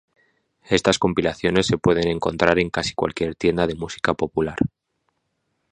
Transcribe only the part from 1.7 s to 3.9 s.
pueden encontrar en casi cualquier tienda de